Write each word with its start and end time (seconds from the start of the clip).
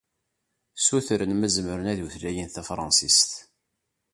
Ssutren 0.75 1.31
ma 1.35 1.47
zemren 1.55 1.91
ad 1.91 1.99
utlayen 2.05 2.49
tafṛansist. 2.49 3.31